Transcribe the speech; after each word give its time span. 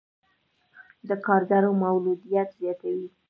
د 1.07 1.09
کارګرو 1.25 1.71
مولدیت 1.81 2.49
زیاتوي. 2.59 3.07